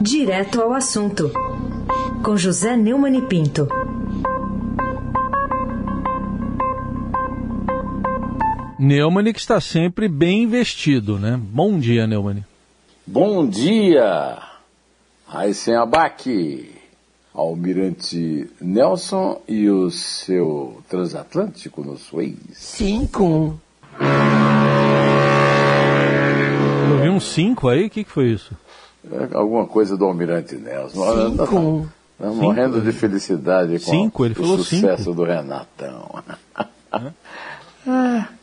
Direto 0.00 0.62
ao 0.62 0.72
assunto, 0.72 1.30
com 2.24 2.34
José 2.34 2.74
Neumann 2.74 3.18
e 3.18 3.20
Pinto. 3.20 3.68
Neumann 8.78 9.30
que 9.30 9.38
está 9.38 9.60
sempre 9.60 10.08
bem 10.08 10.46
vestido, 10.46 11.18
né? 11.18 11.38
Bom 11.38 11.78
dia, 11.78 12.06
Neumann. 12.06 12.42
Bom 13.06 13.46
dia, 13.46 14.38
Aysen 15.28 15.74
Abac, 15.74 16.70
Almirante 17.34 18.48
Nelson 18.58 19.42
e 19.46 19.68
o 19.68 19.90
seu 19.90 20.82
transatlântico 20.88 21.84
no 21.84 21.98
Suez. 21.98 22.38
Cinco. 22.54 23.60
Eu 26.90 27.02
vi 27.02 27.10
um 27.10 27.20
cinco 27.20 27.68
aí, 27.68 27.84
o 27.84 27.90
que, 27.90 28.02
que 28.02 28.10
foi 28.10 28.30
isso? 28.30 28.56
Alguma 29.32 29.66
coisa 29.66 29.96
do 29.96 30.04
Almirante 30.04 30.56
Nelson. 30.56 31.30
Cinco. 31.30 31.90
Tá, 32.18 32.24
tá 32.26 32.30
morrendo 32.32 32.80
de 32.80 32.92
felicidade 32.92 33.78
com 33.78 33.90
Cinco, 33.90 34.24
ele 34.24 34.34
o 34.34 34.36
falou 34.36 34.58
sucesso 34.58 35.04
cinco. 35.04 35.16
do 35.16 35.24
Renatão. 35.24 36.22
Ah. 37.86 38.28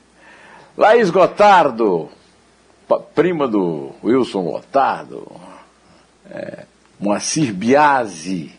Laís 0.77 1.09
Gotardo, 1.09 2.09
prima 3.15 3.47
do 3.47 3.91
Wilson 4.03 4.43
Gotardo, 4.43 5.27
é, 6.29 6.65
Moacir 6.99 7.51
Biasi, 7.53 8.51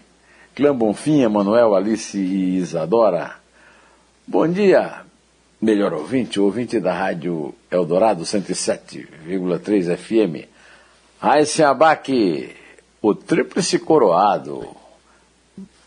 Clã 0.54 0.74
Bonfim, 0.74 1.26
Manuel, 1.28 1.76
Alice 1.76 2.18
e 2.18 2.56
Isadora. 2.56 3.36
Bom 4.26 4.48
dia, 4.48 5.02
melhor 5.60 5.92
ouvinte, 5.92 6.40
ouvinte 6.40 6.80
da 6.80 6.92
Rádio 6.92 7.54
Eldorado 7.70 8.24
107,3 8.24 9.96
FM. 9.96 10.48
Raíssa 11.20 11.68
Abac, 11.68 12.54
o 13.02 13.14
tríplice 13.14 13.78
coroado. 13.78 14.69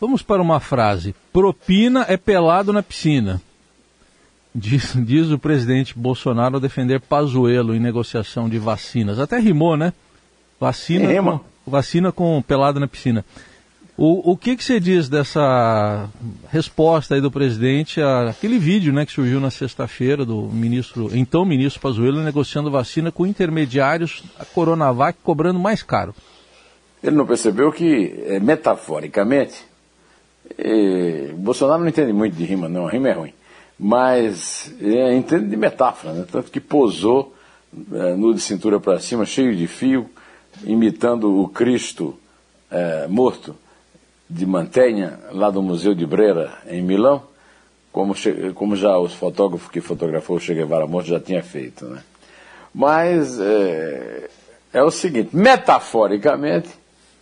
Vamos 0.00 0.22
para 0.22 0.42
uma 0.42 0.60
frase. 0.60 1.14
Propina 1.32 2.04
é 2.08 2.16
pelado 2.16 2.72
na 2.72 2.82
piscina. 2.82 3.40
Diz, 4.54 4.92
diz 4.94 5.30
o 5.30 5.38
presidente 5.38 5.98
Bolsonaro 5.98 6.60
defender 6.60 7.00
Pazuello 7.00 7.74
em 7.74 7.80
negociação 7.80 8.48
de 8.48 8.58
vacinas. 8.58 9.18
Até 9.18 9.38
rimou, 9.38 9.76
né? 9.76 9.94
Vacina, 10.60 11.08
Rima. 11.08 11.38
com, 11.64 11.70
vacina 11.70 12.12
com 12.12 12.42
pelado 12.42 12.78
na 12.78 12.86
piscina. 12.86 13.24
O, 13.96 14.32
o 14.32 14.36
que, 14.36 14.56
que 14.56 14.64
você 14.64 14.80
diz 14.80 15.08
dessa 15.08 16.08
resposta 16.48 17.14
aí 17.14 17.20
do 17.20 17.30
presidente 17.30 18.00
àquele 18.00 18.58
vídeo 18.58 18.92
né, 18.92 19.04
que 19.04 19.12
surgiu 19.12 19.38
na 19.38 19.50
sexta-feira 19.50 20.24
do 20.24 20.44
ministro, 20.44 21.10
então 21.12 21.44
ministro 21.44 21.82
Pazuello, 21.82 22.22
negociando 22.22 22.70
vacina 22.70 23.12
com 23.12 23.26
intermediários, 23.26 24.24
a 24.38 24.46
Coronavac 24.46 25.18
cobrando 25.22 25.58
mais 25.58 25.82
caro? 25.82 26.14
Ele 27.04 27.16
não 27.16 27.26
percebeu 27.26 27.70
que, 27.70 28.24
eh, 28.26 28.40
metaforicamente, 28.40 29.62
eh, 30.56 31.32
Bolsonaro 31.36 31.82
não 31.82 31.88
entende 31.88 32.14
muito 32.14 32.34
de 32.34 32.44
rima, 32.44 32.68
não, 32.68 32.86
rima 32.86 33.08
é 33.08 33.12
ruim, 33.12 33.34
mas 33.78 34.74
eh, 34.80 35.14
entende 35.14 35.48
de 35.48 35.56
metáfora, 35.56 36.14
né? 36.14 36.24
tanto 36.30 36.50
que 36.50 36.60
posou 36.60 37.34
eh, 37.92 38.14
nu 38.16 38.32
de 38.32 38.40
cintura 38.40 38.80
para 38.80 38.98
cima, 39.00 39.26
cheio 39.26 39.54
de 39.54 39.66
fio, 39.66 40.08
imitando 40.64 41.42
o 41.42 41.48
Cristo 41.48 42.16
eh, 42.70 43.06
morto 43.10 43.54
de 44.32 44.46
Mantegna, 44.46 45.20
lá 45.30 45.50
do 45.50 45.62
Museu 45.62 45.94
de 45.94 46.06
Brera, 46.06 46.58
em 46.66 46.82
Milão, 46.82 47.22
como, 47.92 48.14
como 48.54 48.74
já 48.74 48.98
os 48.98 49.12
fotógrafos 49.12 49.70
que 49.70 49.80
fotografou 49.80 50.36
o 50.36 50.40
Che 50.40 50.54
Guevara 50.54 50.86
já 51.02 51.20
tinha 51.20 51.42
feito. 51.42 51.84
Né? 51.84 52.02
Mas 52.74 53.38
é, 53.38 54.30
é 54.72 54.82
o 54.82 54.90
seguinte, 54.90 55.36
metaforicamente, 55.36 56.70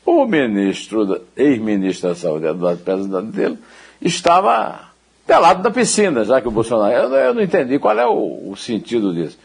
o 0.07 0.25
ministro, 0.25 1.21
ex-ministro 1.37 2.11
da 2.11 2.15
Saúde, 2.15 2.47
Eduardo 2.47 2.83
Pérez 2.83 3.07
dele, 3.07 3.59
estava 4.01 4.91
pelado 5.27 5.63
na 5.65 5.71
piscina, 5.71 6.25
já 6.25 6.41
que 6.41 6.49
o 6.49 6.53
Bolsonaro. 6.53 6.93
Eu, 6.93 7.13
eu 7.13 7.35
não 7.35 7.43
entendi 7.43 7.79
qual 7.79 7.99
é 7.99 8.07
o, 8.07 8.51
o 8.51 8.57
sentido 8.57 9.13
disso. 9.13 9.39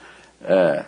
É, 0.44 0.86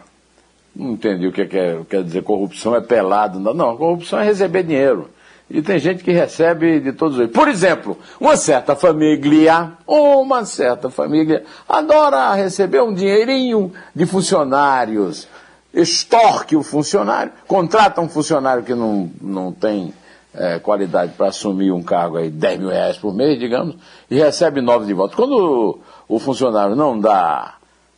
não 0.75 0.91
entendi 0.91 1.27
o 1.27 1.31
que 1.31 1.45
quer, 1.45 1.83
quer 1.85 2.03
dizer 2.03 2.21
corrupção 2.21 2.75
é 2.75 2.81
pelado. 2.81 3.39
Não, 3.39 3.53
não, 3.53 3.75
corrupção 3.75 4.19
é 4.19 4.23
receber 4.23 4.63
dinheiro. 4.63 5.09
E 5.49 5.61
tem 5.61 5.79
gente 5.79 6.03
que 6.03 6.11
recebe 6.11 6.79
de 6.81 6.91
todos 6.91 7.17
os. 7.17 7.29
Por 7.31 7.47
exemplo, 7.47 7.97
uma 8.19 8.35
certa 8.35 8.75
família, 8.75 9.71
uma 9.87 10.43
certa 10.43 10.89
família, 10.89 11.43
adora 11.67 12.33
receber 12.33 12.81
um 12.81 12.93
dinheirinho 12.93 13.71
de 13.95 14.05
funcionários, 14.05 15.27
extorque 15.73 16.55
o 16.55 16.63
funcionário, 16.63 17.31
contrata 17.47 18.01
um 18.01 18.09
funcionário 18.09 18.63
que 18.63 18.75
não, 18.75 19.09
não 19.21 19.53
tem 19.53 19.93
eh, 20.33 20.59
qualidade 20.59 21.13
para 21.13 21.29
assumir 21.29 21.71
um 21.71 21.81
cargo 21.81 22.17
aí, 22.17 22.29
10 22.29 22.59
mil 22.59 22.69
reais 22.69 22.97
por 22.97 23.13
mês, 23.13 23.39
digamos, 23.39 23.75
e 24.11 24.17
recebe 24.17 24.59
nove 24.59 24.85
de 24.85 24.93
volta. 24.93 25.15
Quando 25.15 25.79
o, 26.07 26.15
o 26.15 26.19
funcionário 26.19 26.75
não 26.75 26.99
dá 26.99 27.55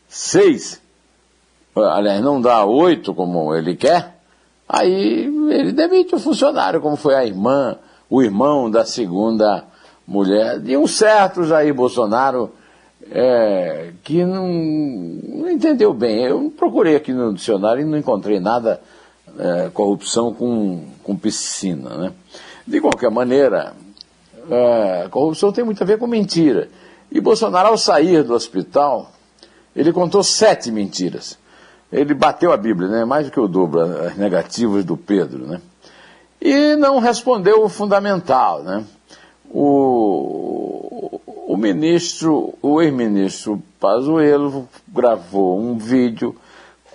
seis, 0.08 0.80
aliás, 1.74 2.22
não 2.22 2.40
dá 2.40 2.64
oito 2.64 3.12
como 3.12 3.52
ele 3.54 3.74
quer, 3.74 4.19
aí 4.72 5.24
ele 5.50 5.72
demite 5.72 6.14
o 6.14 6.18
funcionário, 6.18 6.80
como 6.80 6.96
foi 6.96 7.14
a 7.14 7.26
irmã, 7.26 7.76
o 8.08 8.22
irmão 8.22 8.70
da 8.70 8.84
segunda 8.84 9.64
mulher, 10.06 10.60
de 10.60 10.76
um 10.76 10.86
certo 10.86 11.44
Jair 11.44 11.74
Bolsonaro, 11.74 12.52
é, 13.10 13.92
que 14.04 14.24
não, 14.24 14.48
não 14.48 15.50
entendeu 15.50 15.92
bem. 15.92 16.24
Eu 16.24 16.52
procurei 16.56 16.94
aqui 16.94 17.12
no 17.12 17.34
dicionário 17.34 17.82
e 17.82 17.84
não 17.84 17.98
encontrei 17.98 18.38
nada 18.38 18.80
é, 19.38 19.68
corrupção 19.70 20.32
com, 20.32 20.84
com 21.02 21.16
piscina. 21.16 21.90
Né? 21.96 22.12
De 22.66 22.80
qualquer 22.80 23.10
maneira, 23.10 23.72
é, 24.48 25.08
corrupção 25.10 25.52
tem 25.52 25.64
muito 25.64 25.82
a 25.82 25.86
ver 25.86 25.98
com 25.98 26.06
mentira. 26.06 26.68
E 27.10 27.20
Bolsonaro, 27.20 27.68
ao 27.68 27.78
sair 27.78 28.22
do 28.22 28.34
hospital, 28.34 29.10
ele 29.74 29.92
contou 29.92 30.22
sete 30.22 30.70
mentiras. 30.70 31.38
Ele 31.92 32.14
bateu 32.14 32.52
a 32.52 32.56
Bíblia, 32.56 32.88
né? 32.88 33.04
mais 33.04 33.26
do 33.26 33.32
que 33.32 33.40
o 33.40 33.48
dobro, 33.48 33.80
as 33.80 34.16
negativas 34.16 34.84
do 34.84 34.96
Pedro. 34.96 35.46
Né? 35.46 35.60
E 36.40 36.76
não 36.76 36.98
respondeu 36.98 37.64
o 37.64 37.68
fundamental. 37.68 38.62
Né? 38.62 38.84
O, 39.50 41.20
o 41.46 41.56
ministro, 41.56 42.54
o 42.62 42.80
ex-ministro 42.80 43.60
Pazuello 43.80 44.68
gravou 44.86 45.60
um 45.60 45.76
vídeo 45.76 46.36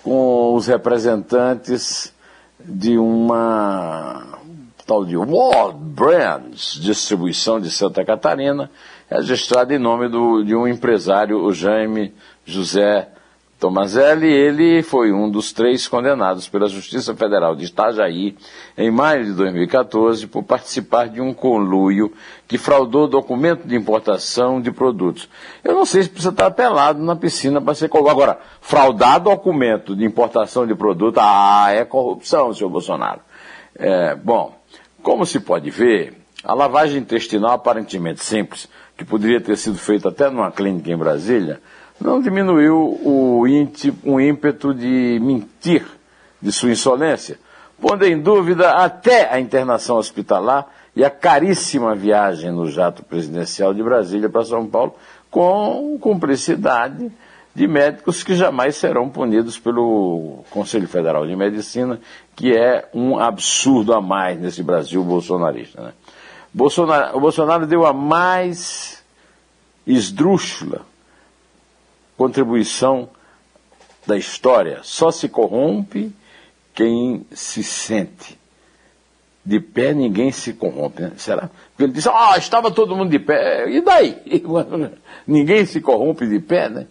com 0.02 0.54
os 0.54 0.66
representantes 0.66 2.12
de 2.58 2.96
uma 2.96 4.38
tal 4.86 5.04
de 5.04 5.16
World 5.16 5.78
Brands 5.78 6.78
Distribuição 6.80 7.60
de 7.60 7.70
Santa 7.70 8.04
Catarina, 8.04 8.70
registrada 9.10 9.74
em 9.74 9.78
nome 9.78 10.08
do, 10.08 10.44
de 10.44 10.54
um 10.54 10.66
empresário, 10.66 11.42
o 11.42 11.52
Jaime 11.52 12.14
José 12.44 13.08
Tomazelli. 13.58 14.26
Ele 14.26 14.82
foi 14.82 15.12
um 15.12 15.30
dos 15.30 15.52
três 15.52 15.88
condenados 15.88 16.48
pela 16.48 16.68
Justiça 16.68 17.14
Federal 17.14 17.56
de 17.56 17.66
Itajaí 17.66 18.36
em 18.76 18.90
maio 18.90 19.24
de 19.24 19.32
2014 19.32 20.26
por 20.26 20.42
participar 20.42 21.08
de 21.08 21.20
um 21.20 21.32
conluio 21.32 22.12
que 22.46 22.58
fraudou 22.58 23.08
documento 23.08 23.66
de 23.66 23.74
importação 23.74 24.60
de 24.60 24.70
produtos. 24.70 25.28
Eu 25.64 25.74
não 25.74 25.84
sei 25.84 26.02
se 26.02 26.08
precisa 26.08 26.30
estar 26.30 26.50
pelado 26.50 27.02
na 27.02 27.16
piscina 27.16 27.60
para 27.60 27.74
ser 27.74 27.88
corrupto. 27.88 28.10
Agora, 28.10 28.38
fraudar 28.60 29.20
documento 29.20 29.96
de 29.96 30.04
importação 30.04 30.66
de 30.66 30.74
produto, 30.74 31.18
ah, 31.20 31.68
é 31.70 31.84
corrupção, 31.84 32.52
senhor 32.52 32.70
Bolsonaro. 32.70 33.20
É, 33.74 34.14
bom, 34.14 34.54
como 35.02 35.26
se 35.26 35.40
pode 35.40 35.70
ver, 35.70 36.14
a 36.42 36.54
lavagem 36.54 36.98
intestinal 36.98 37.52
aparentemente 37.52 38.24
simples, 38.24 38.68
que 38.96 39.04
poderia 39.04 39.40
ter 39.40 39.56
sido 39.56 39.76
feita 39.76 40.08
até 40.08 40.30
numa 40.30 40.50
clínica 40.50 40.90
em 40.90 40.96
Brasília, 40.96 41.60
não 42.00 42.20
diminuiu 42.20 42.76
o, 43.02 43.46
ímpeto 44.20 44.74
de 44.74 45.18
mentir 45.20 45.86
de 46.40 46.52
sua 46.52 46.70
insolência, 46.70 47.38
pondo 47.80 48.04
em 48.04 48.20
dúvida 48.20 48.72
até 48.72 49.32
a 49.32 49.40
internação 49.40 49.96
hospitalar 49.96 50.66
e 50.94 51.04
a 51.04 51.10
caríssima 51.10 51.94
viagem 51.94 52.50
no 52.50 52.70
jato 52.70 53.02
presidencial 53.02 53.74
de 53.74 53.82
Brasília 53.82 54.28
para 54.28 54.44
São 54.44 54.66
Paulo, 54.66 54.94
com 55.30 55.98
cumplicidade 56.00 57.10
de 57.54 57.66
médicos 57.66 58.22
que 58.22 58.34
jamais 58.34 58.76
serão 58.76 59.08
punidos 59.08 59.58
pelo 59.58 60.44
Conselho 60.50 60.86
Federal 60.86 61.26
de 61.26 61.34
Medicina, 61.34 61.98
que 62.34 62.54
é 62.54 62.88
um 62.92 63.18
absurdo 63.18 63.94
a 63.94 64.00
mais 64.00 64.38
nesse 64.38 64.62
Brasil 64.62 65.02
bolsonarista. 65.02 65.82
Né? 65.82 65.92
Bolsonaro, 66.52 67.16
o 67.16 67.20
Bolsonaro 67.20 67.66
deu 67.66 67.86
a 67.86 67.94
mais 67.94 69.02
esdrúxula 69.86 70.82
contribuição 72.16 73.08
da 74.06 74.16
história. 74.16 74.80
Só 74.82 75.10
se 75.10 75.28
corrompe 75.28 76.12
quem 76.74 77.26
se 77.32 77.62
sente. 77.62 78.38
De 79.44 79.60
pé 79.60 79.92
ninguém 79.92 80.32
se 80.32 80.52
corrompe. 80.52 81.02
Né? 81.02 81.12
Será? 81.16 81.50
Ele 81.78 81.92
disse, 81.92 82.08
ah, 82.08 82.36
estava 82.36 82.70
todo 82.70 82.96
mundo 82.96 83.10
de 83.10 83.18
pé. 83.18 83.70
E 83.70 83.80
daí? 83.80 84.16
ninguém 85.26 85.64
se 85.66 85.80
corrompe 85.80 86.26
de 86.26 86.40
pé, 86.40 86.68
né? 86.68 86.86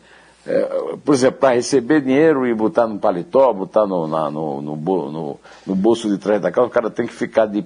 é, 0.45 0.95
por 1.04 1.16
exemplo, 1.16 1.39
para 1.39 1.56
receber 1.56 2.01
dinheiro 2.01 2.45
e 2.45 2.54
botar 2.54 2.88
no 2.88 3.00
paletó, 3.00 3.51
botar 3.51 3.88
no, 3.88 4.07
na, 4.07 4.30
no, 4.30 4.62
no, 4.62 4.75
no, 4.75 5.39
no, 5.66 5.75
bolso 5.75 6.07
de 6.10 6.19
trás 6.19 6.39
da 6.39 6.51
calça, 6.51 6.69
o 6.69 6.74
cara 6.74 6.89
tem 6.92 7.07
que 7.07 7.13
ficar 7.13 7.48
de, 7.48 7.66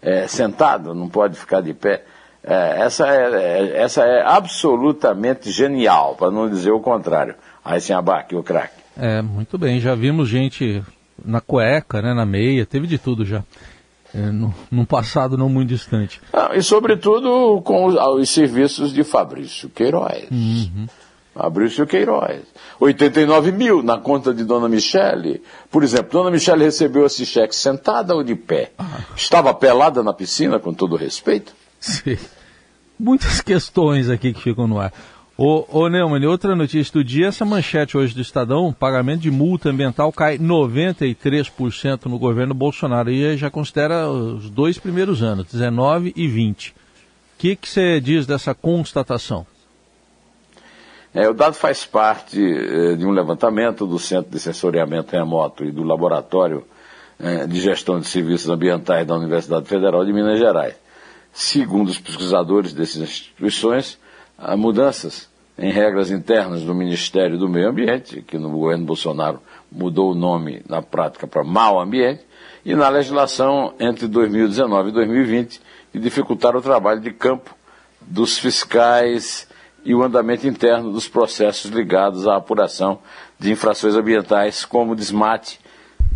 é, 0.00 0.26
sentado, 0.26 0.94
não 0.94 1.08
pode 1.08 1.38
ficar 1.38 1.60
de 1.60 1.74
pé. 1.74 2.04
É, 2.42 2.82
essa, 2.82 3.06
é, 3.06 3.30
é 3.34 3.82
essa 3.82 4.02
é 4.02 4.22
absolutamente 4.24 5.50
genial, 5.50 6.14
para 6.14 6.30
não 6.30 6.48
dizer 6.48 6.70
o 6.70 6.80
contrário. 6.80 7.34
Aí 7.64 7.80
sim, 7.80 7.92
abaque, 7.92 8.34
o 8.34 8.42
craque. 8.42 8.78
É, 8.96 9.22
muito 9.22 9.58
bem. 9.58 9.80
Já 9.80 9.94
vimos 9.94 10.28
gente 10.28 10.82
na 11.24 11.40
cueca, 11.40 12.00
né, 12.00 12.14
na 12.14 12.26
meia, 12.26 12.66
teve 12.66 12.86
de 12.86 12.98
tudo 12.98 13.24
já. 13.24 13.42
É, 14.14 14.18
no, 14.18 14.54
num 14.70 14.84
passado 14.84 15.36
não 15.36 15.48
muito 15.48 15.68
distante. 15.68 16.20
Ah, 16.32 16.52
e 16.54 16.62
sobretudo 16.62 17.60
com 17.62 17.84
os, 17.84 17.94
os, 17.94 18.30
serviços 18.30 18.92
de 18.92 19.04
Fabrício 19.04 19.68
Queiroz. 19.68 20.24
Uhum. 20.30 20.86
Fabrício 21.34 21.86
Queiroz. 21.86 22.40
89 22.80 23.52
mil 23.52 23.82
na 23.82 23.98
conta 23.98 24.32
de 24.32 24.44
Dona 24.44 24.68
Michele. 24.68 25.42
Por 25.70 25.84
exemplo, 25.84 26.10
Dona 26.10 26.30
Michele 26.30 26.64
recebeu 26.64 27.04
esse 27.04 27.26
cheque 27.26 27.54
sentada 27.54 28.14
ou 28.14 28.24
de 28.24 28.34
pé? 28.34 28.72
Ah. 28.78 29.00
Estava 29.14 29.52
pelada 29.52 30.02
na 30.02 30.14
piscina, 30.14 30.58
com 30.58 30.72
todo 30.72 30.96
respeito? 30.96 31.52
Sim. 31.80 32.18
Muitas 32.98 33.40
questões 33.40 34.10
aqui 34.10 34.32
que 34.32 34.42
ficam 34.42 34.66
no 34.66 34.80
ar. 34.80 34.92
Ô, 35.36 35.64
ô 35.70 35.88
Neumann, 35.88 36.26
outra 36.26 36.56
notícia 36.56 36.92
do 36.92 37.04
dia, 37.04 37.28
essa 37.28 37.44
manchete 37.44 37.96
hoje 37.96 38.12
do 38.12 38.20
Estadão, 38.20 38.72
pagamento 38.72 39.20
de 39.20 39.30
multa 39.30 39.70
ambiental 39.70 40.12
cai 40.12 40.36
93% 40.36 42.06
no 42.06 42.18
governo 42.18 42.52
Bolsonaro. 42.52 43.08
E 43.08 43.36
já 43.36 43.48
considera 43.48 44.08
os 44.08 44.50
dois 44.50 44.78
primeiros 44.78 45.22
anos, 45.22 45.46
19 45.46 46.12
e 46.16 46.26
20. 46.26 46.70
O 46.70 46.74
que 47.38 47.56
você 47.62 48.00
diz 48.00 48.26
dessa 48.26 48.52
constatação? 48.52 49.46
É, 51.14 51.28
o 51.28 51.32
dado 51.32 51.54
faz 51.54 51.84
parte 51.86 52.38
eh, 52.40 52.96
de 52.96 53.06
um 53.06 53.10
levantamento 53.10 53.86
do 53.86 53.98
Centro 53.98 54.30
de 54.30 54.38
Sensoriamento 54.38 55.12
Remoto 55.12 55.64
e 55.64 55.70
do 55.70 55.82
Laboratório 55.82 56.64
eh, 57.18 57.46
de 57.46 57.60
Gestão 57.60 57.98
de 57.98 58.06
Serviços 58.06 58.50
Ambientais 58.50 59.06
da 59.06 59.14
Universidade 59.14 59.66
Federal 59.66 60.04
de 60.04 60.12
Minas 60.12 60.38
Gerais. 60.38 60.74
Segundo 61.32 61.88
os 61.88 61.98
pesquisadores 61.98 62.72
dessas 62.72 63.02
instituições, 63.02 63.98
mudanças 64.56 65.28
em 65.58 65.72
regras 65.72 66.10
internas 66.10 66.62
do 66.62 66.74
Ministério 66.74 67.36
do 67.36 67.48
Meio 67.48 67.68
Ambiente, 67.68 68.22
que 68.22 68.38
no 68.38 68.50
governo 68.50 68.84
Bolsonaro 68.84 69.40
mudou 69.70 70.12
o 70.12 70.14
nome 70.14 70.62
na 70.68 70.80
prática 70.80 71.26
para 71.26 71.42
Mal 71.42 71.80
Ambiente, 71.80 72.22
e 72.64 72.74
na 72.74 72.88
legislação 72.88 73.74
entre 73.80 74.06
2019 74.06 74.90
e 74.90 74.92
2020, 74.92 75.60
que 75.92 75.98
dificultaram 75.98 76.58
o 76.58 76.62
trabalho 76.62 77.00
de 77.00 77.10
campo 77.10 77.56
dos 78.00 78.38
fiscais 78.38 79.48
e 79.84 79.94
o 79.94 80.02
andamento 80.02 80.46
interno 80.46 80.92
dos 80.92 81.08
processos 81.08 81.70
ligados 81.70 82.26
à 82.26 82.36
apuração 82.36 83.00
de 83.38 83.50
infrações 83.50 83.94
ambientais, 83.94 84.64
como 84.64 84.94
desmate 84.94 85.58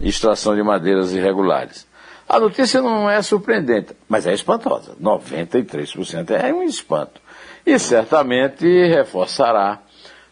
e 0.00 0.08
extração 0.08 0.54
de 0.54 0.62
madeiras 0.62 1.12
irregulares. 1.12 1.86
A 2.32 2.40
notícia 2.40 2.80
não 2.80 3.10
é 3.10 3.20
surpreendente, 3.20 3.94
mas 4.08 4.26
é 4.26 4.32
espantosa. 4.32 4.96
93% 4.98 6.30
é 6.30 6.50
um 6.50 6.62
espanto 6.62 7.20
e 7.66 7.78
certamente 7.78 8.64
reforçará 8.86 9.82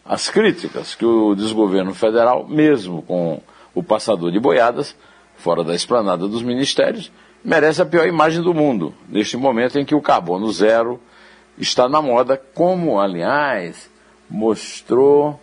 as 0.03 0.27
críticas 0.27 0.95
que 0.95 1.05
o 1.05 1.35
desgoverno 1.35 1.93
federal, 1.93 2.47
mesmo 2.47 3.03
com 3.03 3.39
o 3.75 3.83
passador 3.83 4.31
de 4.31 4.39
boiadas, 4.39 4.95
fora 5.35 5.63
da 5.63 5.75
esplanada 5.75 6.27
dos 6.27 6.41
ministérios, 6.41 7.11
merece 7.45 7.83
a 7.83 7.85
pior 7.85 8.07
imagem 8.07 8.41
do 8.41 8.51
mundo, 8.51 8.95
neste 9.07 9.37
momento 9.37 9.77
em 9.77 9.85
que 9.85 9.93
o 9.93 10.01
carbono 10.01 10.51
zero 10.51 10.99
está 11.55 11.87
na 11.87 12.01
moda, 12.01 12.35
como, 12.55 12.99
aliás, 12.99 13.91
mostrou 14.27 15.39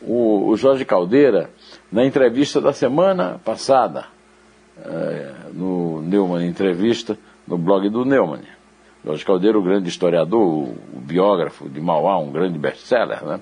o, 0.00 0.56
Jorge 0.56 0.86
Caldeira 0.86 1.50
na 1.92 2.02
entrevista 2.02 2.62
da 2.62 2.72
semana 2.72 3.38
passada, 3.44 4.13
no 5.52 6.02
Neumann 6.02 6.46
Entrevista, 6.46 7.16
no 7.46 7.56
blog 7.56 7.88
do 7.88 8.04
Neumann. 8.04 8.42
Jorge 9.04 9.24
Caldeiro, 9.24 9.60
o 9.60 9.62
grande 9.62 9.88
historiador, 9.88 10.40
o, 10.40 10.76
biógrafo 10.94 11.68
de 11.68 11.80
Mauá, 11.80 12.18
um 12.18 12.32
grande 12.32 12.58
best-seller, 12.58 13.22
né? 13.24 13.40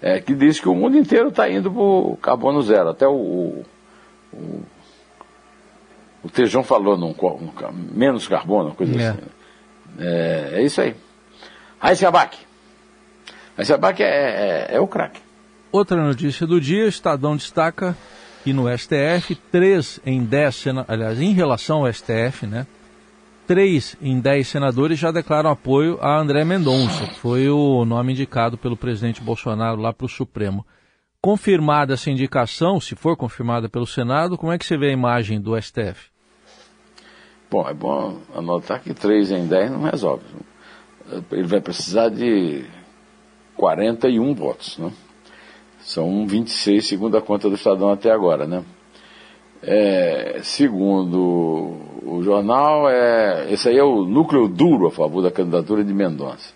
É, 0.00 0.20
que 0.20 0.34
diz 0.34 0.60
que 0.60 0.68
o 0.68 0.74
mundo 0.74 0.96
inteiro 0.96 1.28
está 1.28 1.50
indo 1.50 1.70
para 1.70 1.80
o 1.80 2.16
carbono 2.20 2.62
zero. 2.62 2.90
Até 2.90 3.08
o, 3.08 3.12
o, 3.12 3.64
o, 4.32 4.62
o 6.22 6.28
Tejão 6.28 6.62
falou 6.62 6.96
num, 6.96 7.14
num, 7.14 7.52
menos 7.92 8.28
carbono, 8.28 8.74
coisa 8.74 9.00
é. 9.00 9.08
assim. 9.08 9.20
É, 9.98 10.50
é, 10.54 10.62
isso 10.62 10.80
aí. 10.80 10.94
Raíssa 11.78 12.08
Abac. 12.08 12.38
Raíssa 13.56 13.74
Abac 13.74 14.02
é, 14.02 14.06
é, 14.06 14.76
é 14.76 14.80
o 14.80 14.86
craque. 14.86 15.20
Outra 15.72 16.00
notícia 16.04 16.46
do 16.46 16.60
dia, 16.60 16.86
Estadão 16.86 17.34
destaca 17.34 17.96
que 18.44 18.52
no 18.52 18.64
STF, 18.68 19.34
três 19.50 19.98
em 20.04 20.22
dez, 20.22 20.62
aliás, 20.86 21.18
em 21.18 21.32
relação 21.32 21.78
ao 21.78 21.92
STF, 21.92 22.46
né? 22.46 22.66
três 23.46 23.96
em 24.02 24.20
dez 24.20 24.48
senadores 24.48 24.98
já 24.98 25.10
declaram 25.10 25.50
apoio 25.50 25.98
a 26.00 26.18
André 26.18 26.44
Mendonça, 26.44 27.06
que 27.06 27.18
foi 27.18 27.48
o 27.48 27.86
nome 27.86 28.12
indicado 28.12 28.58
pelo 28.58 28.76
presidente 28.76 29.22
Bolsonaro 29.22 29.80
lá 29.80 29.94
para 29.94 30.04
o 30.04 30.08
Supremo. 30.10 30.64
Confirmada 31.22 31.94
essa 31.94 32.10
indicação, 32.10 32.78
se 32.78 32.94
for 32.94 33.16
confirmada 33.16 33.66
pelo 33.66 33.86
Senado, 33.86 34.36
como 34.36 34.52
é 34.52 34.58
que 34.58 34.66
você 34.66 34.76
vê 34.76 34.88
a 34.88 34.92
imagem 34.92 35.40
do 35.40 35.60
STF? 35.60 36.10
Bom, 37.50 37.66
é 37.66 37.72
bom 37.72 38.18
anotar 38.34 38.82
que 38.82 38.92
três 38.92 39.30
em 39.30 39.46
dez 39.46 39.70
não 39.70 39.84
resolve. 39.84 40.24
Ele 41.32 41.46
vai 41.46 41.62
precisar 41.62 42.10
de 42.10 42.66
41 43.56 44.34
votos, 44.34 44.76
né? 44.76 44.92
São 45.84 46.26
26, 46.26 46.86
segundo 46.86 47.16
a 47.16 47.20
conta 47.20 47.48
do 47.48 47.56
Estadão 47.56 47.90
até 47.90 48.10
agora, 48.10 48.46
né? 48.46 48.64
É, 49.62 50.40
segundo 50.42 51.76
o 52.02 52.22
jornal, 52.22 52.88
é, 52.88 53.52
esse 53.52 53.68
aí 53.68 53.76
é 53.76 53.84
o 53.84 54.04
núcleo 54.06 54.48
duro 54.48 54.86
a 54.86 54.90
favor 54.90 55.22
da 55.22 55.30
candidatura 55.30 55.84
de 55.84 55.92
Mendonça. 55.92 56.54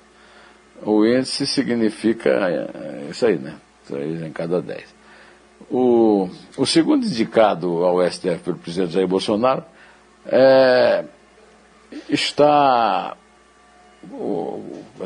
O 0.83 1.05
índice 1.05 1.47
significa 1.47 2.31
é, 2.31 3.09
isso 3.11 3.27
aí, 3.27 3.37
né? 3.39 3.57
Três 3.87 4.23
em 4.23 4.33
cada 4.33 4.63
dez. 4.63 4.95
O, 5.71 6.29
o 6.57 6.65
segundo 6.65 7.05
indicado 7.05 7.85
ao 7.85 8.01
STF 8.11 8.39
pelo 8.39 8.57
presidente 8.57 8.95
Jair 8.95 9.09
Bolsonaro 9.09 9.63
é, 10.25 11.05
está 12.09 13.15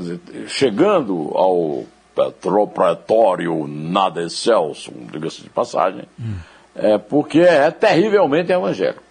dizer, 0.00 0.20
chegando 0.46 1.32
ao 1.34 1.84
petropretório 2.14 3.67
nada 3.67 4.23
excelso, 4.23 4.93
diga-se 5.11 5.43
de 5.43 5.50
passagem, 5.50 6.05
hum. 6.20 6.35
é, 6.75 6.99
porque 6.99 7.41
é 7.41 7.70
terrivelmente 7.70 8.53
evangélico. 8.53 9.03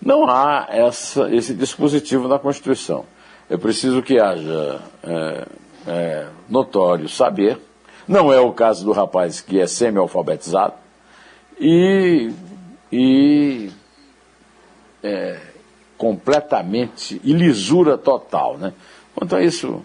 Não 0.00 0.28
há 0.28 0.66
essa, 0.70 1.28
esse 1.34 1.54
dispositivo 1.54 2.28
na 2.28 2.38
Constituição. 2.38 3.04
É 3.50 3.56
preciso 3.56 4.02
que 4.02 4.20
haja 4.20 4.80
é, 5.02 5.46
é, 5.86 6.26
notório 6.48 7.08
saber. 7.08 7.58
Não 8.06 8.32
é 8.32 8.40
o 8.40 8.52
caso 8.52 8.84
do 8.84 8.92
rapaz 8.92 9.40
que 9.40 9.60
é 9.60 9.66
semi-alfabetizado. 9.66 10.74
E, 11.60 12.30
e 12.92 13.70
é, 15.02 15.40
completamente 15.96 17.20
e 17.24 17.32
lisura 17.32 17.98
total. 17.98 18.56
Né? 18.56 18.72
Quanto 19.14 19.34
a 19.34 19.42
isso, 19.42 19.84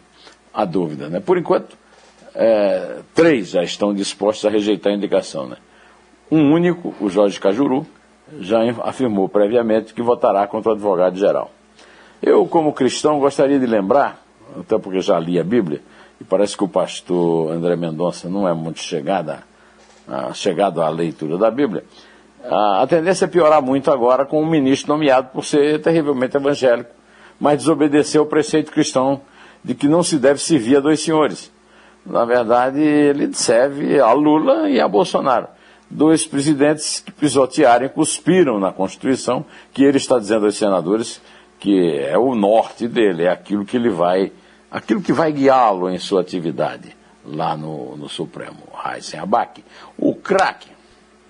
há 0.54 0.64
dúvida. 0.64 1.10
Né? 1.10 1.20
Por 1.20 1.38
enquanto, 1.38 1.76
é, 2.36 2.98
três 3.13 3.50
já 3.50 3.63
estão 3.63 3.94
dispostos 3.94 4.46
a 4.46 4.50
rejeitar 4.50 4.92
a 4.92 4.96
indicação. 4.96 5.48
Né? 5.48 5.58
Um 6.32 6.54
único, 6.54 6.94
o 7.00 7.10
Jorge 7.10 7.40
Cajuru, 7.40 7.86
já 8.40 8.60
afirmou 8.84 9.30
previamente 9.30 9.94
que 9.94 10.02
votará 10.02 10.48
contra 10.48 10.72
o 10.72 10.74
advogado-geral. 10.74 11.52
Eu, 12.22 12.46
como 12.48 12.74
cristão, 12.74 13.20
gostaria 13.20 13.60
de 13.60 13.66
lembrar, 13.66 14.24
até 14.60 14.78
porque 14.78 15.02
já 15.02 15.20
li 15.20 15.40
a 15.40 15.44
Bíblia, 15.44 15.82
e 16.20 16.24
parece 16.24 16.56
que 16.56 16.63
o 16.63 16.68
pastor 16.68 17.52
André 17.52 17.75
Mendonça 17.75 18.30
não 18.30 18.48
é 18.48 18.54
muito 18.54 18.80
chegada, 18.80 19.44
chegado 20.34 20.82
à 20.82 20.90
leitura 20.90 21.38
da 21.38 21.52
Bíblia, 21.52 21.84
a 22.46 22.86
tendência 22.88 23.25
é 23.25 23.28
piorar 23.28 23.62
muito 23.62 23.90
agora 23.90 24.25
com 24.25 24.42
um 24.42 24.46
ministro 24.46 24.90
nomeado 24.90 25.30
por 25.32 25.46
ser 25.46 25.82
terrivelmente 25.82 26.36
evangélico, 26.36 26.90
mas 27.40 27.60
desobedeceu 27.60 28.24
o 28.24 28.25
preceito 28.25 28.72
cristão 28.72 29.22
de 29.63 29.74
que 29.74 29.88
não 29.88 30.04
se 30.04 30.18
deve 30.18 30.42
servir 30.42 30.78
a 30.78 30.80
dois 30.82 31.02
senhores. 31.02 31.52
Na 32.06 32.26
verdade, 32.26 32.82
ele 32.82 33.34
serve 33.34 34.00
a 34.00 34.12
Lula 34.14 34.70
e 34.70 34.80
a 34.80 34.88
Bolsonaro 34.88 35.48
dois 35.94 36.26
presidentes 36.26 37.00
que 37.00 37.12
pisotearam 37.12 37.86
e 37.86 37.90
cuspiram 37.90 38.60
na 38.60 38.72
Constituição, 38.72 39.46
que 39.72 39.84
ele 39.84 39.98
está 39.98 40.18
dizendo 40.18 40.46
aos 40.46 40.58
senadores 40.58 41.22
que 41.60 41.98
é 41.98 42.18
o 42.18 42.36
norte 42.36 42.88
dele, 42.88 43.24
é 43.24 43.30
aquilo 43.30 43.64
que 43.64 43.78
ele 43.78 43.90
vai, 43.90 44.34
aquilo 44.70 45.02
que 45.02 45.14
vai 45.14 45.32
guiá-lo 45.32 45.90
em 45.90 45.98
sua 45.98 46.20
atividade 46.20 46.94
lá 47.26 47.56
no, 47.56 47.96
no 47.96 48.10
Supremo. 48.10 48.58
Raíssen 48.74 49.20
Abac, 49.20 49.64
o 49.98 50.14
craque. 50.14 50.73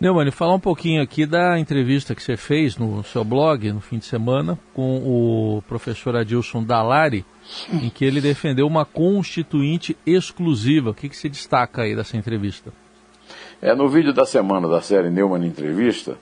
Neumann, 0.03 0.31
falar 0.31 0.55
um 0.55 0.59
pouquinho 0.59 1.01
aqui 1.01 1.25
da 1.25 1.57
entrevista 1.57 2.13
que 2.13 2.21
você 2.21 2.35
fez 2.35 2.75
no 2.75 3.01
seu 3.05 3.23
blog 3.23 3.71
no 3.71 3.79
fim 3.79 3.97
de 3.97 4.03
semana 4.03 4.59
com 4.73 4.97
o 4.97 5.61
professor 5.61 6.13
Adilson 6.13 6.61
Dalari, 6.61 7.25
em 7.71 7.89
que 7.89 8.03
ele 8.03 8.19
defendeu 8.19 8.67
uma 8.67 8.83
constituinte 8.83 9.95
exclusiva. 10.05 10.89
O 10.89 10.93
que, 10.93 11.07
que 11.07 11.15
se 11.15 11.29
destaca 11.29 11.83
aí 11.83 11.95
dessa 11.95 12.17
entrevista? 12.17 12.73
É, 13.61 13.73
no 13.73 13.87
vídeo 13.87 14.11
da 14.11 14.25
semana 14.25 14.67
da 14.67 14.81
série 14.81 15.09
Neumann 15.09 15.45
Entrevista, 15.45 16.17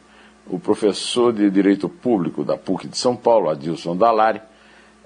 o 0.46 0.60
professor 0.60 1.34
de 1.34 1.50
Direito 1.50 1.90
Público 1.90 2.44
da 2.44 2.56
PUC 2.56 2.88
de 2.88 3.00
São 3.00 3.16
Paulo, 3.16 3.50
Adilson 3.50 3.98
Dalari, 3.98 4.42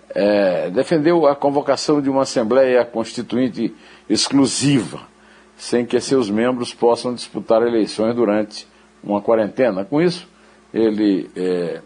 é, 0.10 0.70
defendeu 0.70 1.25
a 1.25 1.34
convocação 1.34 2.01
de 2.01 2.10
uma 2.10 2.24
Assembleia 2.24 2.84
Constituinte 2.84 3.74
exclusiva 4.10 5.14
sem 5.57 5.85
que 5.85 6.00
seus 6.00 6.29
membros 6.29 6.74
possam 6.74 7.13
disputar 7.13 7.62
eleições 7.62 8.15
durante 8.15 8.67
uma 9.03 9.21
quarentena. 9.21 9.85
Com 9.85 10.01
isso, 10.01 10.27
ele 10.74 11.29
é, 11.35 11.81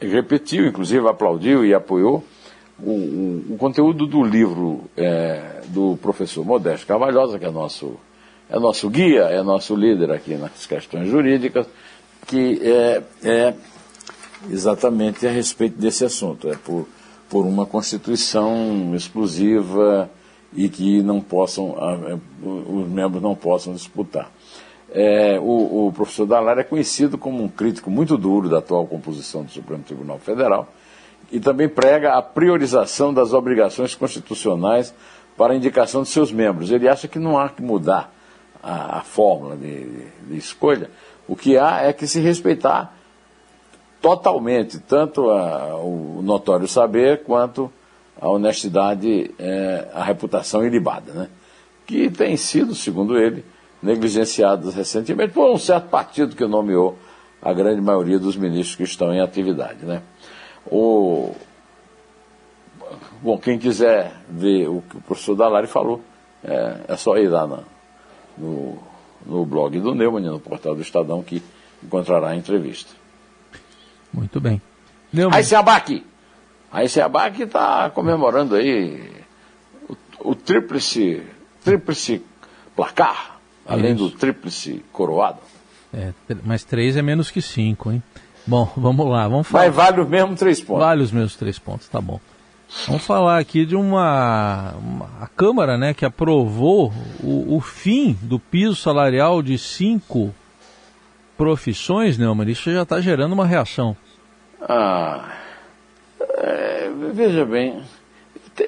repetiu, 0.00 0.66
inclusive 0.66 1.06
aplaudiu 1.08 1.64
e 1.64 1.72
apoiou 1.72 2.24
o, 2.78 2.90
o, 2.90 3.44
o 3.50 3.56
conteúdo 3.56 4.06
do 4.06 4.22
livro 4.22 4.84
é, 4.96 5.62
do 5.68 5.96
professor 6.02 6.44
Modesto 6.44 6.86
Carvalhosa, 6.86 7.38
que 7.38 7.44
é 7.44 7.50
nosso, 7.50 7.96
é 8.50 8.58
nosso 8.58 8.90
guia, 8.90 9.22
é 9.22 9.42
nosso 9.42 9.74
líder 9.74 10.10
aqui 10.10 10.34
nas 10.34 10.66
questões 10.66 11.08
jurídicas, 11.08 11.66
que 12.26 12.60
é, 12.62 13.02
é 13.22 13.54
exatamente 14.50 15.26
a 15.26 15.30
respeito 15.30 15.78
desse 15.78 16.04
assunto, 16.04 16.48
é 16.48 16.56
por, 16.56 16.88
por 17.30 17.46
uma 17.46 17.64
constituição 17.64 18.92
exclusiva 18.94 20.10
e 20.54 20.68
que 20.68 21.02
não 21.02 21.20
possam, 21.20 21.74
é, 21.78 22.18
os 22.42 22.88
membros 22.88 23.22
não 23.22 23.34
possam 23.34 23.72
disputar. 23.72 24.30
É, 24.94 25.38
o, 25.40 25.86
o, 25.86 25.92
professor 25.92 26.26
Dallar 26.26 26.58
é 26.58 26.64
conhecido 26.64 27.16
como 27.16 27.42
um 27.42 27.48
crítico 27.48 27.90
muito 27.90 28.18
duro 28.18 28.48
da 28.48 28.58
atual 28.58 28.86
composição 28.86 29.42
do 29.42 29.50
Supremo 29.50 29.82
Tribunal 29.82 30.18
Federal 30.18 30.68
e 31.30 31.40
também 31.40 31.66
prega 31.66 32.12
a 32.12 32.20
priorização 32.20 33.14
das 33.14 33.32
obrigações 33.32 33.94
constitucionais 33.94 34.94
para 35.34 35.54
a 35.54 35.56
indicação 35.56 36.02
de 36.02 36.10
seus 36.10 36.30
membros. 36.30 36.70
Ele 36.70 36.88
acha 36.88 37.08
que 37.08 37.18
não 37.18 37.38
há 37.38 37.48
que 37.48 37.62
mudar 37.62 38.12
a, 38.62 38.98
a 38.98 39.00
fórmula 39.00 39.56
de, 39.56 40.06
de, 40.26 40.36
escolha, 40.36 40.90
o 41.26 41.34
que 41.34 41.56
há 41.56 41.82
é 41.82 41.92
que 41.94 42.06
se 42.06 42.20
respeitar 42.20 42.94
totalmente 44.02 44.78
tanto 44.78 45.30
a, 45.30 45.76
o 45.76 46.20
notório 46.22 46.68
saber 46.68 47.22
quanto 47.22 47.72
a 48.20 48.28
honestidade, 48.28 49.30
é, 49.38 49.88
a 49.92 50.02
reputação 50.02 50.64
ilibada, 50.64 51.12
né? 51.12 51.28
que 51.86 52.10
tem 52.10 52.36
sido, 52.36 52.74
segundo 52.74 53.18
ele, 53.18 53.44
negligenciadas 53.82 54.74
recentemente 54.74 55.32
por 55.32 55.50
um 55.50 55.58
certo 55.58 55.88
partido 55.88 56.36
que 56.36 56.46
nomeou 56.46 56.96
a 57.40 57.52
grande 57.52 57.80
maioria 57.80 58.18
dos 58.18 58.36
ministros 58.36 58.76
que 58.76 58.84
estão 58.84 59.12
em 59.12 59.20
atividade. 59.20 59.84
Né? 59.84 60.00
O... 60.66 61.34
Bom, 63.20 63.36
quem 63.38 63.58
quiser 63.58 64.12
ver 64.28 64.68
o 64.68 64.82
que 64.82 64.96
o 64.96 65.00
professor 65.00 65.34
Dalari 65.34 65.66
falou, 65.66 66.00
é, 66.44 66.76
é 66.88 66.96
só 66.96 67.16
ir 67.18 67.28
lá 67.28 67.46
na, 67.46 67.60
no, 68.38 68.78
no 69.26 69.44
blog 69.44 69.78
do 69.80 69.94
Neumann, 69.94 70.24
no 70.24 70.40
portal 70.40 70.74
do 70.74 70.82
Estadão, 70.82 71.22
que 71.22 71.42
encontrará 71.82 72.28
a 72.28 72.36
entrevista. 72.36 72.92
Muito 74.12 74.40
bem. 74.40 74.60
Neumann. 75.12 75.36
Aí 75.36 75.44
se 75.44 75.54
abaque! 75.54 76.04
A 76.72 76.84
ICEABAC 76.84 77.42
está 77.42 77.90
comemorando 77.90 78.54
aí 78.54 79.10
o, 79.88 80.30
o 80.30 80.34
tríplice, 80.34 81.22
tríplice 81.62 82.24
placar, 82.74 83.38
além 83.66 83.94
Isso. 83.94 84.04
do 84.04 84.10
tríplice 84.10 84.82
coroado. 84.90 85.40
É, 85.92 86.12
mas 86.42 86.64
três 86.64 86.96
é 86.96 87.02
menos 87.02 87.30
que 87.30 87.42
cinco, 87.42 87.92
hein? 87.92 88.02
Bom, 88.46 88.72
vamos 88.74 89.06
lá, 89.06 89.28
vamos 89.28 89.46
falar. 89.46 89.66
Mas 89.66 89.74
vale 89.74 90.00
os 90.00 90.08
mesmos 90.08 90.38
três 90.38 90.60
pontos. 90.62 90.82
Vale 90.82 91.02
os 91.02 91.12
mesmos 91.12 91.36
três 91.36 91.58
pontos, 91.58 91.88
tá 91.88 92.00
bom. 92.00 92.18
Vamos 92.86 93.04
falar 93.04 93.38
aqui 93.38 93.66
de 93.66 93.76
uma, 93.76 94.72
uma 94.78 95.10
a 95.20 95.26
Câmara, 95.26 95.76
né, 95.76 95.92
que 95.92 96.06
aprovou 96.06 96.90
o, 97.22 97.56
o 97.56 97.60
fim 97.60 98.18
do 98.22 98.38
piso 98.38 98.74
salarial 98.74 99.42
de 99.42 99.58
cinco 99.58 100.34
profissões, 101.36 102.16
Neumann. 102.16 102.48
Isso 102.48 102.72
já 102.72 102.82
está 102.82 102.98
gerando 102.98 103.32
uma 103.34 103.44
reação. 103.46 103.94
Ah, 104.58 105.28
é, 106.42 106.90
veja 107.12 107.44
bem, 107.44 107.80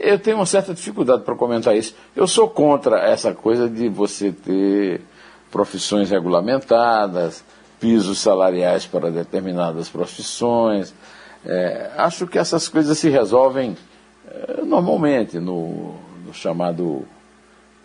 eu 0.00 0.18
tenho 0.18 0.36
uma 0.36 0.46
certa 0.46 0.72
dificuldade 0.72 1.22
para 1.22 1.34
comentar 1.34 1.76
isso. 1.76 1.94
Eu 2.14 2.26
sou 2.28 2.48
contra 2.48 3.00
essa 3.00 3.34
coisa 3.34 3.68
de 3.68 3.88
você 3.88 4.30
ter 4.30 5.00
profissões 5.50 6.08
regulamentadas, 6.08 7.44
pisos 7.80 8.18
salariais 8.18 8.86
para 8.86 9.10
determinadas 9.10 9.88
profissões. 9.88 10.94
É, 11.44 11.90
acho 11.96 12.28
que 12.28 12.38
essas 12.38 12.68
coisas 12.68 12.96
se 12.96 13.10
resolvem 13.10 13.76
é, 14.30 14.62
normalmente 14.62 15.40
no, 15.40 15.96
no 16.24 16.32
chamado. 16.32 17.04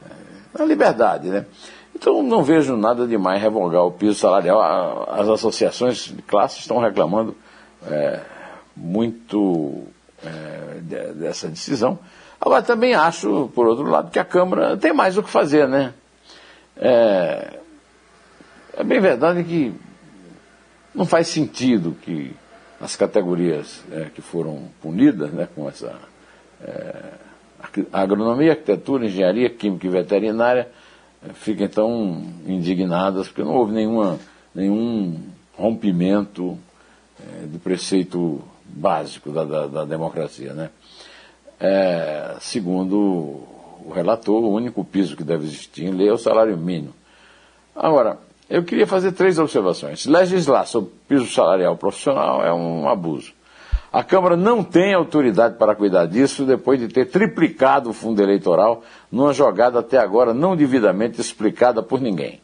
É, 0.05 0.57
na 0.59 0.65
liberdade, 0.65 1.29
né? 1.29 1.45
Então 1.95 2.21
não 2.23 2.43
vejo 2.43 2.77
nada 2.77 3.07
de 3.07 3.17
mais 3.17 3.41
revogar 3.41 3.83
o 3.83 3.91
piso 3.91 4.19
salarial. 4.19 5.05
As 5.11 5.27
associações 5.27 6.05
de 6.05 6.21
classe 6.21 6.59
estão 6.59 6.77
reclamando. 6.77 7.35
É, 7.85 8.21
muito 8.79 9.83
é, 10.23 10.79
dessa 11.13 11.47
decisão. 11.47 11.99
Agora, 12.39 12.63
também 12.63 12.93
acho, 12.93 13.49
por 13.53 13.67
outro 13.67 13.85
lado, 13.85 14.09
que 14.09 14.19
a 14.19 14.25
Câmara 14.25 14.77
tem 14.77 14.93
mais 14.93 15.17
o 15.17 15.23
que 15.23 15.29
fazer, 15.29 15.67
né? 15.67 15.93
É, 16.77 17.59
é 18.77 18.83
bem 18.83 19.01
verdade 19.01 19.43
que 19.43 19.73
não 20.95 21.05
faz 21.05 21.27
sentido 21.27 21.95
que 22.01 22.33
as 22.79 22.95
categorias 22.95 23.83
é, 23.91 24.05
que 24.05 24.21
foram 24.21 24.69
punidas 24.81 25.31
né, 25.31 25.47
com 25.53 25.67
essa 25.67 25.93
é, 26.61 26.95
agronomia, 27.91 28.51
arquitetura, 28.51 29.05
engenharia, 29.05 29.49
química 29.49 29.85
e 29.85 29.89
veterinária 29.89 30.69
é, 31.21 31.33
fiquem 31.33 31.67
tão 31.67 32.23
indignadas 32.47 33.27
porque 33.27 33.43
não 33.43 33.53
houve 33.53 33.73
nenhuma, 33.73 34.17
nenhum 34.55 35.19
rompimento 35.57 36.57
é, 37.19 37.45
do 37.45 37.59
preceito 37.59 38.41
básico 38.69 39.31
da, 39.31 39.43
da, 39.43 39.67
da 39.67 39.85
democracia. 39.85 40.53
Né? 40.53 40.69
É, 41.59 42.35
segundo 42.39 42.95
o 43.85 43.91
relator, 43.93 44.43
o 44.43 44.51
único 44.51 44.83
piso 44.83 45.15
que 45.15 45.23
deve 45.23 45.45
existir 45.45 45.85
em 45.85 45.91
lei 45.91 46.07
é 46.09 46.13
o 46.13 46.17
salário 46.17 46.57
mínimo. 46.57 46.93
Agora, 47.75 48.17
eu 48.49 48.63
queria 48.63 48.87
fazer 48.87 49.11
três 49.11 49.37
observações. 49.37 50.05
Legislar 50.05 50.65
sobre 50.65 50.91
piso 51.07 51.27
salarial 51.27 51.77
profissional 51.77 52.43
é 52.43 52.53
um 52.53 52.89
abuso. 52.89 53.33
A 53.91 54.03
Câmara 54.03 54.37
não 54.37 54.63
tem 54.63 54.93
autoridade 54.93 55.57
para 55.57 55.75
cuidar 55.75 56.05
disso 56.05 56.45
depois 56.45 56.79
de 56.79 56.87
ter 56.87 57.05
triplicado 57.05 57.89
o 57.89 57.93
fundo 57.93 58.21
eleitoral 58.21 58.83
numa 59.11 59.33
jogada 59.33 59.79
até 59.79 59.97
agora 59.97 60.33
não 60.33 60.55
devidamente 60.55 61.19
explicada 61.19 61.81
por 61.81 61.99
ninguém. 61.99 62.39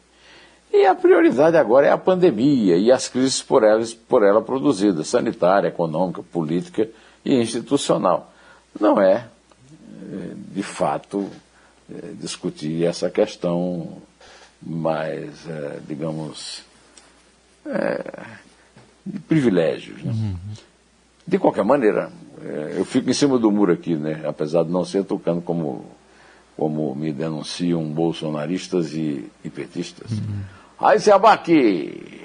E 0.72 0.84
a 0.84 0.94
prioridade 0.94 1.56
agora 1.56 1.86
é 1.86 1.90
a 1.90 1.98
pandemia 1.98 2.76
e 2.76 2.92
as 2.92 3.08
crises 3.08 3.42
por 3.42 3.62
ela, 3.62 3.82
por 4.08 4.22
ela 4.22 4.42
produzidas, 4.42 5.08
sanitária, 5.08 5.68
econômica, 5.68 6.22
política 6.22 6.88
e 7.24 7.34
institucional. 7.34 8.32
Não 8.78 9.00
é, 9.00 9.26
eh, 10.12 10.34
de 10.54 10.62
fato, 10.62 11.28
eh, 11.90 12.12
discutir 12.20 12.84
essa 12.84 13.10
questão 13.10 14.02
mais, 14.62 15.48
eh, 15.48 15.80
digamos, 15.86 16.62
é, 17.64 18.22
de 19.04 19.18
privilégios. 19.20 20.02
Né? 20.02 20.12
Uhum. 20.12 20.36
De 21.26 21.38
qualquer 21.38 21.64
maneira, 21.64 22.10
eu 22.76 22.84
fico 22.84 23.10
em 23.10 23.14
cima 23.14 23.38
do 23.38 23.50
muro 23.50 23.72
aqui, 23.72 23.96
né? 23.96 24.22
apesar 24.26 24.62
de 24.62 24.70
não 24.70 24.84
ser 24.84 25.04
tocando 25.04 25.40
como, 25.40 25.86
como 26.56 26.94
me 26.94 27.12
denunciam 27.12 27.84
bolsonaristas 27.84 28.94
e, 28.94 29.30
e 29.44 29.50
petistas. 29.50 30.10
Uhum. 30.10 30.40
Aí 30.80 30.98
se 30.98 31.10
abaque. 31.10 32.24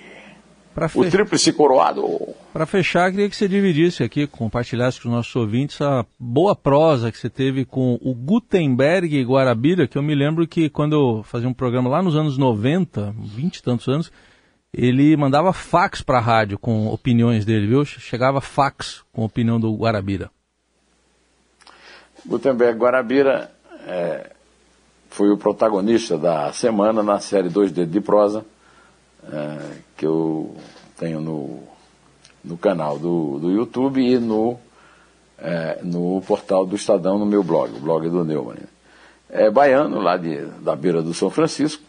Fe... 0.88 1.00
O 1.00 1.10
tríplice 1.10 1.52
coroado. 1.52 2.30
Para 2.54 2.66
fechar, 2.66 3.12
queria 3.12 3.30
que 3.30 3.36
você 3.36 3.46
dividisse 3.46 4.04
aqui, 4.04 4.26
compartilhasse 4.26 5.02
com 5.02 5.10
os 5.10 5.14
nossos 5.14 5.36
ouvintes 5.36 5.82
a 5.82 6.06
boa 6.18 6.56
prosa 6.56 7.12
que 7.12 7.18
você 7.18 7.30
teve 7.30 7.66
com 7.66 8.00
o 8.02 8.16
Gutenberg 8.16 9.22
Guarabira, 9.24 9.86
que 9.86 9.98
eu 9.98 10.04
me 10.04 10.16
lembro 10.16 10.48
que 10.48 10.70
quando 10.70 10.94
eu 10.94 11.24
fazia 11.24 11.50
um 11.50 11.54
programa 11.54 11.90
lá 11.90 12.02
nos 12.02 12.16
anos 12.16 12.38
90, 12.38 13.14
20 13.18 13.58
e 13.58 13.64
tantos 13.64 13.88
anos, 13.90 14.12
ele 14.74 15.16
mandava 15.18 15.52
fax 15.52 16.02
para 16.02 16.20
a 16.20 16.22
rádio 16.22 16.58
com 16.58 16.88
opiniões 16.88 17.44
dele, 17.44 17.68
viu? 17.68 17.84
Chegava 17.84 18.40
fax 18.40 19.04
com 19.12 19.24
a 19.24 19.26
opinião 19.26 19.60
do 19.60 19.76
Guarabira. 19.76 20.32
Gutenberg 22.26 22.80
Guarabira 22.80 23.52
é, 23.88 24.32
foi 25.10 25.30
o 25.30 25.38
protagonista 25.38 26.18
da 26.18 26.52
semana 26.54 27.04
na 27.04 27.20
série 27.20 27.50
Dois 27.50 27.72
Dedos 27.72 27.92
de 27.92 28.02
Prosa, 28.02 28.46
é, 29.32 29.58
que 29.98 30.06
eu 30.06 30.56
tenho 30.98 31.20
no, 31.20 31.60
no 32.44 32.58
canal 32.58 32.98
do, 32.98 33.40
do 33.40 33.52
YouTube 33.52 34.02
e 34.02 34.18
no, 34.18 34.58
é, 35.38 35.80
no 35.84 36.22
portal 36.26 36.66
do 36.66 36.76
Estadão, 36.76 37.20
no 37.20 37.26
meu 37.26 37.44
blog, 37.44 37.76
o 37.76 37.80
blog 37.80 38.10
do 38.10 38.24
Neumann. 38.24 38.58
É 39.30 39.50
baiano, 39.50 40.00
lá 40.00 40.18
de, 40.18 40.46
da 40.62 40.76
beira 40.76 41.02
do 41.02 41.14
São 41.14 41.30
Francisco, 41.30 41.84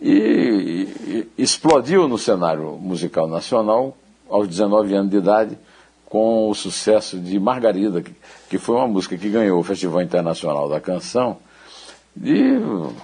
e, 0.00 1.26
e 1.36 1.42
explodiu 1.42 2.06
no 2.08 2.18
cenário 2.18 2.78
musical 2.78 3.26
nacional 3.26 3.96
aos 4.28 4.46
19 4.46 4.94
anos 4.94 5.10
de 5.10 5.16
idade 5.16 5.58
com 6.08 6.48
o 6.48 6.54
sucesso 6.54 7.18
de 7.18 7.38
Margarida, 7.38 8.02
que, 8.48 8.58
foi 8.58 8.76
uma 8.76 8.88
música 8.88 9.16
que 9.18 9.28
ganhou 9.28 9.60
o 9.60 9.62
Festival 9.62 10.00
Internacional 10.00 10.66
da 10.66 10.80
Canção 10.80 11.36
de 12.16 12.58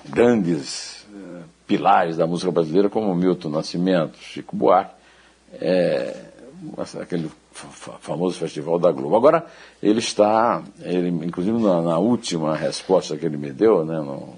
grandes 0.08 1.06
eh, 1.14 1.42
pilares 1.66 2.16
da 2.16 2.26
música 2.26 2.50
brasileira 2.50 2.88
como 2.88 3.14
Milton 3.14 3.50
Nascimento, 3.50 4.16
Chico 4.18 4.56
Buarque, 4.56 4.94
é, 5.60 6.16
aquele 6.98 7.30
famoso 8.00 8.38
Festival 8.38 8.78
da 8.78 8.90
Globo. 8.90 9.14
Agora, 9.16 9.46
ele 9.82 9.98
está, 9.98 10.62
ele, 10.80 11.08
inclusive 11.08 11.58
na, 11.62 11.82
na, 11.82 11.98
última 11.98 12.56
resposta 12.56 13.18
que 13.18 13.26
ele 13.26 13.36
me 13.36 13.52
deu 13.52 13.84
né, 13.84 13.98
no, 13.98 14.34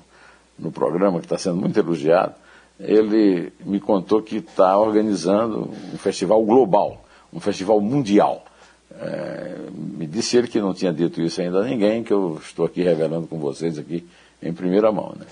no 0.59 0.73
programa, 0.73 1.21
que 1.21 1.27
está 1.27 1.39
sendo 1.39 1.57
muito 1.57 1.79
elogiado, 1.79 2.35
ele 2.81 3.53
me 3.65 3.79
contou 3.79 4.21
que 4.23 4.39
está 4.39 4.77
organizando 4.77 5.71
um 5.95 5.97
festival 5.97 6.45
global, 6.45 7.05
um 7.33 7.39
festival 7.39 7.81
mundial. 7.81 8.45
É, 9.01 9.57
me 9.73 10.07
disse 10.07 10.37
ele 10.37 10.49
que 10.49 10.61
não 10.61 10.73
tinha 10.73 10.93
dito 10.93 11.21
isso 11.21 11.41
ainda 11.41 11.61
a 11.61 11.65
ninguém, 11.65 12.03
que 12.03 12.13
eu 12.13 12.41
estou 12.43 12.65
aqui 12.65 12.83
revelando 12.83 13.27
com 13.27 13.39
vocês 13.39 13.79
aqui 13.79 14.07
em 14.43 14.53
primeira 14.53 14.91
mão. 14.91 15.15
Né? 15.19 15.27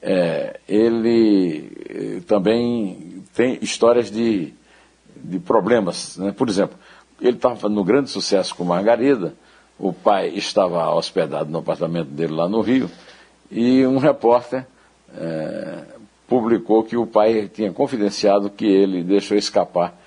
É, 0.00 0.60
ele 0.68 1.70
eh, 1.88 2.20
também 2.26 3.22
tem 3.34 3.58
histórias 3.62 4.10
de, 4.10 4.52
de 5.16 5.38
problemas. 5.38 6.16
Né? 6.16 6.32
Por 6.32 6.48
exemplo, 6.48 6.76
ele 7.20 7.36
estava 7.36 7.68
no 7.68 7.84
grande 7.84 8.10
sucesso 8.10 8.54
com 8.54 8.64
Margarida, 8.64 9.34
o 9.78 9.92
pai 9.92 10.28
estava 10.28 10.92
hospedado 10.94 11.50
no 11.50 11.58
apartamento 11.58 12.08
dele 12.08 12.32
lá 12.32 12.48
no 12.48 12.60
Rio, 12.60 12.90
e 13.50 13.86
um 13.86 13.98
repórter 13.98 14.66
é, 15.16 15.84
publicou 16.26 16.82
que 16.82 16.96
o 16.96 17.06
pai 17.06 17.48
tinha 17.52 17.72
confidenciado 17.72 18.50
que 18.50 18.66
ele 18.66 19.02
deixou 19.02 19.36
escapar 19.36 20.00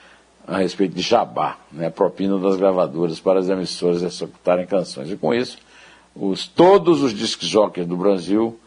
a 0.48 0.58
respeito 0.58 0.94
de 0.94 1.02
jabá, 1.02 1.58
né, 1.72 1.90
propina 1.90 2.38
das 2.38 2.56
gravadoras 2.56 3.20
para 3.20 3.40
as 3.40 3.50
emissoras 3.50 4.04
executarem 4.04 4.66
canções. 4.66 5.10
E 5.10 5.18
com 5.18 5.34
isso, 5.34 5.58
os, 6.16 6.48
todos 6.48 7.02
os 7.02 7.14
disc 7.14 7.44
jockeys 7.44 7.88
do 7.88 7.98
Brasil 7.98 8.60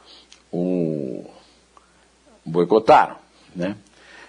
o 0.52 1.24
boicotaram. 2.44 3.16
Né? 3.54 3.76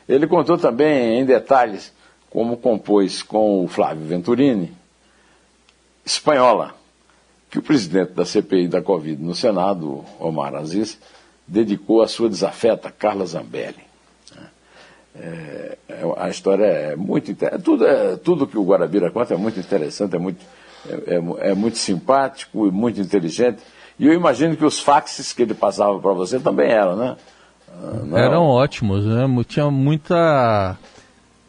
Ele 0.07 0.27
contou 0.27 0.57
também 0.57 1.19
em 1.19 1.25
detalhes 1.25 1.93
como 2.29 2.57
compôs 2.57 3.23
com 3.23 3.63
o 3.63 3.67
Flávio 3.67 4.05
Venturini, 4.05 4.71
espanhola, 6.05 6.75
que 7.49 7.57
o 7.57 7.63
presidente 7.63 8.11
da 8.11 8.25
CPI 8.25 8.67
da 8.67 8.81
Covid 8.81 9.21
no 9.21 9.33
Senado, 9.33 10.05
Omar 10.19 10.53
Aziz, 10.53 10.99
dedicou 11.47 12.03
à 12.03 12.07
sua 12.07 12.29
desafeta 12.29 12.91
Carla 12.91 13.25
Zambelli. 13.25 13.88
É, 15.15 15.77
é, 15.89 16.13
a 16.17 16.29
história 16.29 16.65
é 16.65 16.95
muito 16.95 17.35
tudo 17.63 17.85
é, 17.85 18.15
tudo 18.15 18.47
que 18.47 18.57
o 18.57 18.63
Guarabira 18.63 19.09
conta 19.09 19.33
é 19.33 19.37
muito 19.37 19.59
interessante, 19.59 20.15
é 20.15 20.19
muito, 20.19 20.45
é, 20.87 21.15
é, 21.15 21.49
é 21.51 21.53
muito 21.53 21.77
simpático 21.77 22.67
e 22.67 22.71
muito 22.71 22.99
inteligente. 23.01 23.61
E 23.97 24.07
eu 24.07 24.13
imagino 24.13 24.55
que 24.55 24.63
os 24.63 24.79
faxes 24.79 25.33
que 25.33 25.41
ele 25.41 25.53
passava 25.53 25.99
para 25.99 26.13
você 26.13 26.39
também 26.39 26.69
eram, 26.69 26.95
né? 26.95 27.17
Ah, 27.67 27.99
não 28.05 28.17
eram 28.17 28.45
ótimos, 28.45 29.05
né? 29.05 29.25
Tinha 29.47 29.69
muita 29.69 30.77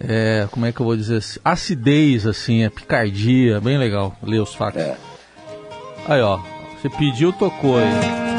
é, 0.00 0.48
como 0.50 0.64
é 0.64 0.72
que 0.72 0.80
eu 0.80 0.86
vou 0.86 0.96
dizer, 0.96 1.22
acidez, 1.44 2.26
assim, 2.26 2.64
é 2.64 2.70
picardia, 2.70 3.60
bem 3.60 3.76
legal 3.76 4.16
ler 4.22 4.40
os 4.40 4.54
fatos. 4.54 4.80
É. 4.80 4.96
Aí, 6.08 6.22
ó, 6.22 6.40
você 6.80 6.88
pediu, 6.88 7.32
tocou 7.32 7.76
aí. 7.76 8.29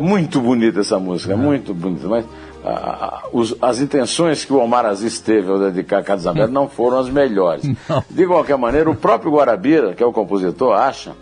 Muito 0.00 0.40
bonita 0.40 0.80
essa 0.80 0.98
música, 0.98 1.32
é, 1.32 1.36
muito 1.36 1.74
bonita, 1.74 2.08
mas 2.08 2.24
a, 2.64 2.70
a, 2.70 3.22
os, 3.32 3.54
as 3.60 3.80
intenções 3.80 4.44
que 4.44 4.52
o 4.52 4.58
Omar 4.58 4.84
Aziz 4.84 5.20
teve 5.20 5.50
ao 5.50 5.58
dedicar 5.58 5.98
a 5.98 6.02
Casa 6.02 6.22
Isabel 6.22 6.48
não 6.48 6.68
foram 6.68 6.98
as 6.98 7.08
melhores. 7.08 7.64
Não. 7.88 8.04
De 8.08 8.26
qualquer 8.26 8.56
maneira, 8.58 8.90
o 8.90 8.94
próprio 8.94 9.32
Guarabira, 9.32 9.94
que 9.94 10.02
é 10.02 10.06
o 10.06 10.12
compositor, 10.12 10.74
acha 10.74 11.12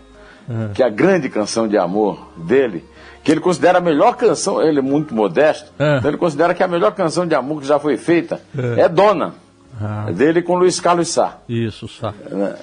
é. 0.49 0.73
que 0.73 0.83
a 0.83 0.89
grande 0.89 1.29
canção 1.29 1.67
de 1.67 1.77
amor 1.77 2.31
dele, 2.35 2.83
que 3.23 3.31
ele 3.31 3.39
considera 3.39 3.77
a 3.77 3.81
melhor 3.81 4.15
canção, 4.15 4.61
ele 4.61 4.79
é 4.79 4.81
muito 4.81 5.13
modesto, 5.13 5.71
é. 5.79 5.97
então 5.97 6.09
ele 6.09 6.17
considera 6.17 6.53
que 6.53 6.63
a 6.63 6.67
melhor 6.67 6.93
canção 6.93 7.25
de 7.25 7.35
amor 7.35 7.61
que 7.61 7.67
já 7.67 7.79
foi 7.79 7.97
feita 7.97 8.41
é, 8.57 8.81
é 8.81 8.89
Dona, 8.89 9.35
ah. 9.79 10.11
dele 10.11 10.41
com 10.41 10.55
Luiz 10.55 10.79
Carlos 10.79 11.07
Sá. 11.09 11.37
Isso, 11.47 11.87
Sá. 11.87 12.13
É. 12.31 12.55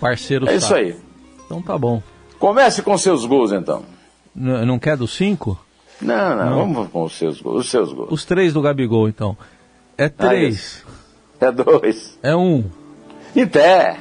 Parceiro 0.00 0.46
É 0.48 0.52
Sá. 0.52 0.56
isso 0.56 0.74
aí. 0.74 0.96
Então 1.44 1.62
tá 1.62 1.76
bom. 1.78 2.02
Comece 2.38 2.82
com 2.82 2.96
seus 2.98 3.24
gols, 3.24 3.52
então. 3.52 3.82
Não 4.36 4.78
quer 4.78 4.96
dos 4.96 5.16
cinco? 5.16 5.58
Não, 6.00 6.36
não, 6.36 6.50
não, 6.50 6.74
vamos 6.74 6.90
com 6.90 7.04
os 7.04 7.16
seus 7.16 7.40
gols. 7.40 7.60
Os 7.64 7.70
seus 7.70 7.92
gols. 7.92 8.12
Os 8.12 8.24
três 8.24 8.52
do 8.52 8.60
Gabigol, 8.60 9.08
então. 9.08 9.36
É 9.96 10.08
três. 10.08 10.84
Ah, 11.40 11.46
é 11.46 11.52
dois. 11.52 12.18
É 12.22 12.36
um. 12.36 12.64
E 13.34 13.46
pé. 13.46 13.96